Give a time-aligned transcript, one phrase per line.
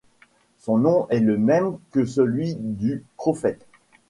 [0.57, 3.67] Son nom est le même que celui du Prophète.